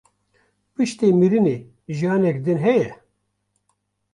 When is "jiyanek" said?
1.97-2.37